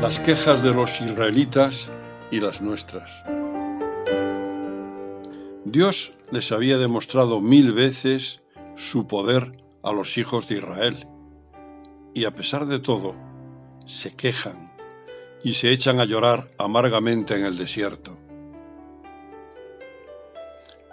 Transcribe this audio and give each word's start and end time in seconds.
Las 0.00 0.20
quejas 0.20 0.62
de 0.62 0.74
los 0.74 1.00
israelitas 1.00 1.90
y 2.30 2.40
las 2.40 2.60
nuestras. 2.60 3.10
Dios 5.64 6.12
les 6.30 6.52
había 6.52 6.78
demostrado 6.78 7.40
mil 7.40 7.72
veces 7.72 8.42
su 8.76 9.06
poder 9.06 9.52
a 9.82 9.92
los 9.92 10.18
hijos 10.18 10.46
de 10.48 10.56
Israel, 10.58 11.08
y 12.12 12.26
a 12.26 12.30
pesar 12.32 12.66
de 12.66 12.78
todo, 12.78 13.14
se 13.86 14.14
quejan 14.14 14.72
y 15.42 15.54
se 15.54 15.70
echan 15.70 16.00
a 16.00 16.04
llorar 16.04 16.50
amargamente 16.58 17.36
en 17.36 17.44
el 17.44 17.56
desierto. 17.56 18.18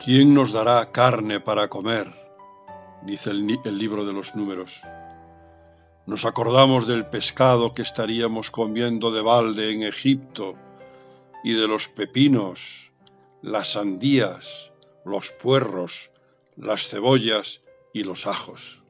¿Quién 0.03 0.33
nos 0.33 0.51
dará 0.51 0.91
carne 0.91 1.39
para 1.39 1.67
comer? 1.67 2.20
Dice 3.03 3.31
el, 3.31 3.45
libro 3.77 4.05
de 4.05 4.13
los 4.13 4.35
números. 4.35 4.81
Nos 6.05 6.25
acordamos 6.25 6.87
del 6.87 7.05
pescado 7.05 7.73
que 7.73 7.81
estaríamos 7.81 8.51
comiendo 8.51 9.11
de 9.11 9.21
balde 9.21 9.71
en 9.71 9.83
Egipto 9.83 10.55
y 11.43 11.53
de 11.53 11.67
los 11.67 11.87
pepinos, 11.87 12.91
las 13.41 13.73
sandías, 13.73 14.71
los 15.05 15.31
puerros, 15.31 16.11
las 16.55 16.87
cebollas 16.87 17.61
y 17.93 18.03
los 18.03 18.27
ajos. 18.27 18.83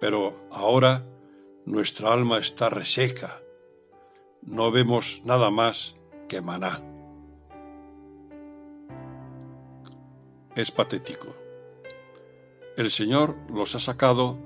Pero 0.00 0.48
ahora 0.50 1.04
nuestra 1.66 2.12
alma 2.12 2.38
está 2.38 2.70
reseca 2.70 3.40
no 4.42 4.70
vemos 4.70 5.20
nada 5.24 5.50
más 5.50 5.94
que 6.28 6.40
maná. 6.40 6.82
Es 10.56 10.70
patético. 10.70 11.34
El 12.76 12.90
Señor 12.90 13.36
los 13.52 13.74
ha 13.74 13.78
sacado 13.78 14.38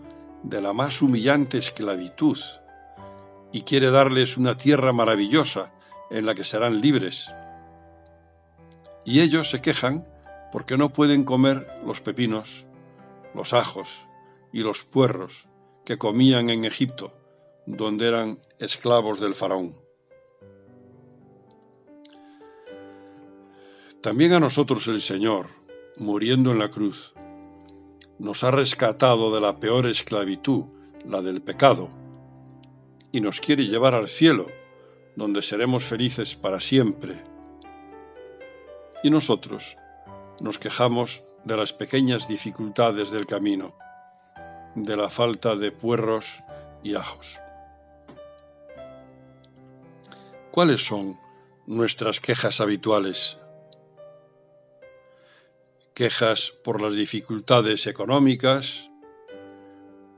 de 0.42 0.60
la 0.60 0.72
más 0.72 1.02
humillante 1.02 1.58
esclavitud 1.58 2.38
y 3.52 3.62
quiere 3.62 3.90
darles 3.90 4.36
una 4.36 4.56
tierra 4.56 4.92
maravillosa 4.92 5.72
en 6.10 6.26
la 6.26 6.34
que 6.34 6.44
serán 6.44 6.80
libres. 6.80 7.30
Y 9.04 9.20
ellos 9.20 9.50
se 9.50 9.60
quejan 9.60 10.06
porque 10.52 10.76
no 10.76 10.92
pueden 10.92 11.24
comer 11.24 11.66
los 11.86 12.00
pepinos, 12.00 12.64
los 13.34 13.52
ajos 13.52 14.06
y 14.52 14.60
los 14.60 14.82
puerros 14.82 15.48
que 15.84 15.98
comían 15.98 16.50
en 16.50 16.64
Egipto, 16.64 17.12
donde 17.66 18.08
eran 18.08 18.40
esclavos 18.58 19.20
del 19.20 19.34
faraón. 19.34 19.76
También 24.00 24.32
a 24.32 24.40
nosotros 24.40 24.86
el 24.88 25.00
Señor, 25.00 25.46
muriendo 25.96 26.52
en 26.52 26.58
la 26.58 26.68
cruz, 26.68 27.13
nos 28.18 28.44
ha 28.44 28.50
rescatado 28.50 29.34
de 29.34 29.40
la 29.40 29.58
peor 29.58 29.86
esclavitud, 29.86 30.64
la 31.04 31.20
del 31.20 31.42
pecado, 31.42 31.90
y 33.12 33.20
nos 33.20 33.40
quiere 33.40 33.66
llevar 33.66 33.94
al 33.94 34.08
cielo, 34.08 34.46
donde 35.16 35.42
seremos 35.42 35.84
felices 35.84 36.34
para 36.34 36.60
siempre. 36.60 37.22
Y 39.02 39.10
nosotros 39.10 39.76
nos 40.40 40.58
quejamos 40.58 41.22
de 41.44 41.56
las 41.56 41.72
pequeñas 41.72 42.26
dificultades 42.26 43.10
del 43.10 43.26
camino, 43.26 43.76
de 44.74 44.96
la 44.96 45.08
falta 45.08 45.56
de 45.56 45.70
puerros 45.70 46.42
y 46.82 46.94
ajos. 46.94 47.38
¿Cuáles 50.50 50.86
son 50.86 51.18
nuestras 51.66 52.20
quejas 52.20 52.60
habituales? 52.60 53.38
Quejas 55.94 56.52
por 56.64 56.82
las 56.82 56.94
dificultades 56.94 57.86
económicas, 57.86 58.90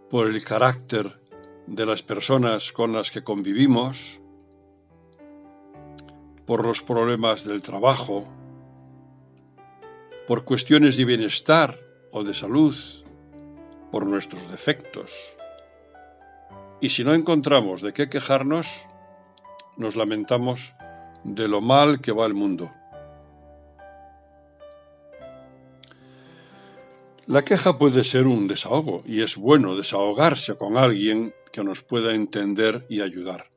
por 0.08 0.26
el 0.26 0.42
carácter 0.42 1.20
de 1.66 1.84
las 1.84 2.02
personas 2.02 2.72
con 2.72 2.94
las 2.94 3.10
que 3.10 3.22
convivimos, 3.22 4.22
por 6.46 6.64
los 6.64 6.80
problemas 6.80 7.44
del 7.44 7.60
trabajo, 7.60 8.26
por 10.26 10.44
cuestiones 10.44 10.96
de 10.96 11.04
bienestar 11.04 11.78
o 12.10 12.24
de 12.24 12.32
salud, 12.32 12.74
por 13.92 14.06
nuestros 14.06 14.50
defectos. 14.50 15.12
Y 16.80 16.88
si 16.88 17.04
no 17.04 17.12
encontramos 17.12 17.82
de 17.82 17.92
qué 17.92 18.08
quejarnos, 18.08 18.66
nos 19.76 19.94
lamentamos 19.94 20.74
de 21.22 21.48
lo 21.48 21.60
mal 21.60 22.00
que 22.00 22.12
va 22.12 22.24
el 22.24 22.34
mundo. 22.34 22.72
La 27.28 27.44
queja 27.44 27.76
puede 27.76 28.04
ser 28.04 28.28
un 28.28 28.46
desahogo 28.46 29.02
y 29.04 29.22
es 29.22 29.36
bueno 29.36 29.74
desahogarse 29.74 30.56
con 30.56 30.76
alguien 30.76 31.34
que 31.52 31.64
nos 31.64 31.82
pueda 31.82 32.14
entender 32.14 32.86
y 32.88 33.00
ayudar. 33.00 33.50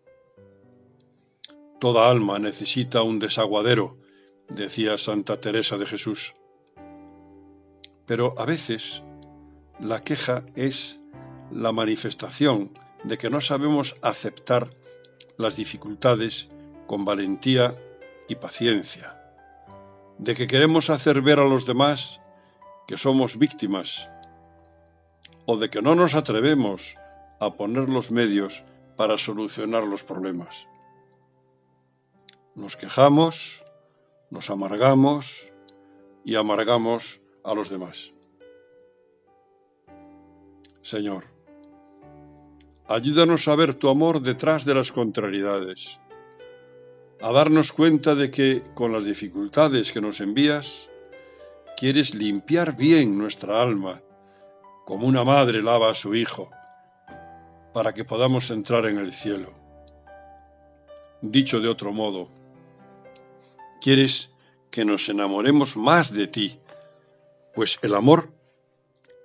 Toda 1.79 2.09
alma 2.09 2.40
necesita 2.40 3.03
un 3.03 3.19
desaguadero, 3.19 3.97
decía 4.50 4.97
Santa 4.97 5.40
Teresa 5.40 5.78
de 5.78 5.85
Jesús. 5.85 6.34
Pero 8.08 8.34
a 8.40 8.46
veces 8.46 9.03
la 9.79 10.03
queja 10.03 10.46
es 10.56 11.00
la 11.52 11.72
manifestación 11.72 12.72
de 13.03 13.19
que 13.19 13.29
no 13.29 13.40
sabemos 13.40 13.97
aceptar 14.02 14.72
las 15.38 15.56
dificultades 15.56 16.50
con 16.88 17.06
valentía 17.06 17.75
y 18.28 18.34
paciencia, 18.34 19.16
de 20.18 20.34
que 20.34 20.47
queremos 20.47 20.90
hacer 20.90 21.22
ver 21.22 21.38
a 21.40 21.47
los 21.47 21.68
demás 21.68 22.19
que 22.89 22.97
somos 22.97 23.38
víctimas 23.38 24.09
o 25.45 25.57
de 25.61 25.69
que 25.69 25.79
no 25.79 25.94
nos 25.94 26.16
atrevemos 26.16 26.97
a 27.39 27.53
poner 27.53 27.88
los 27.88 28.09
medios 28.09 28.66
para 28.97 29.19
solucionar 29.19 29.83
los 29.83 30.01
problemas. 30.03 30.66
Nos 32.55 32.75
quejamos, 32.75 33.63
nos 34.31 34.49
amargamos 34.49 35.53
y 36.25 36.33
amargamos 36.33 37.22
a 37.44 37.53
los 37.53 37.69
demás. 37.69 38.11
Señor, 40.81 41.25
ayúdanos 42.88 43.47
a 43.47 43.55
ver 43.55 43.75
tu 43.75 43.89
amor 43.89 44.23
detrás 44.23 44.66
de 44.66 44.73
las 44.73 44.91
contrariedades, 44.91 45.99
a 47.22 47.31
darnos 47.31 47.72
cuenta 47.72 48.16
de 48.16 48.31
que 48.31 48.63
con 48.73 48.91
las 48.91 49.05
dificultades 49.05 49.91
que 49.91 50.01
nos 50.01 50.22
envías, 50.22 50.88
quieres 51.79 52.13
limpiar 52.13 52.75
bien 52.75 53.17
nuestra 53.17 53.62
alma, 53.62 54.01
como 54.85 55.07
una 55.07 55.23
madre 55.23 55.63
lava 55.63 55.90
a 55.90 55.94
su 55.94 56.13
hijo, 56.13 56.51
para 57.73 57.94
que 57.94 58.03
podamos 58.03 58.51
entrar 58.51 58.85
en 58.85 58.97
el 58.97 59.13
cielo. 59.13 59.53
Dicho 61.22 61.62
de 61.62 61.69
otro 61.69 61.94
modo, 61.94 62.28
quieres 63.79 64.34
que 64.69 64.84
nos 64.84 65.07
enamoremos 65.07 65.78
más 65.78 66.12
de 66.13 66.28
ti, 66.28 66.59
pues 67.55 67.79
el 67.81 67.96
amor 67.96 68.29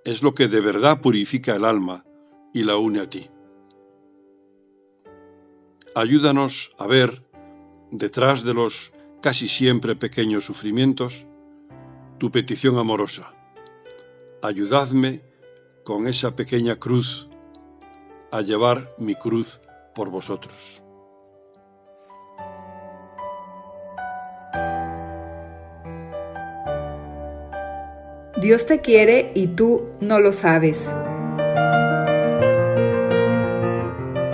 es 0.05 0.23
lo 0.23 0.37
que 0.37 0.47
de 0.47 0.61
verdad 0.61 1.01
purifica 1.01 1.57
el 1.57 1.65
alma 1.65 2.05
y 2.53 2.63
la 2.63 2.77
une 2.77 3.01
a 3.01 3.09
ti. 3.09 3.29
Ayúdanos 5.97 6.73
a 6.79 6.87
ver, 6.87 7.25
detrás 7.91 8.45
de 8.45 8.55
los 8.55 8.93
casi 9.21 9.49
siempre 9.49 9.97
pequeños 9.97 10.45
sufrimientos, 10.45 11.27
tu 12.19 12.31
petición 12.31 12.79
amorosa. 12.79 13.33
Ayudadme 14.43 15.23
con 15.85 16.07
esa 16.07 16.35
pequeña 16.35 16.77
cruz 16.77 17.29
a 18.31 18.41
llevar 18.41 18.95
mi 18.99 19.15
cruz 19.15 19.61
por 19.95 20.11
vosotros. 20.11 20.83
Dios 28.41 28.67
te 28.67 28.81
quiere 28.81 29.33
y 29.35 29.47
tú 29.47 29.89
no 30.01 30.21
lo 30.21 30.33
sabes. 30.33 30.93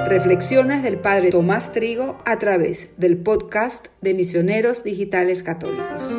Reflexiones 0.08 0.82
del 0.82 0.98
Padre 0.98 1.30
Tomás 1.30 1.72
Trigo 1.72 2.18
a 2.24 2.40
través 2.40 2.88
del 2.96 3.16
podcast 3.18 3.86
de 4.00 4.14
Misioneros 4.14 4.82
Digitales 4.82 5.44
Católicos. 5.44 6.18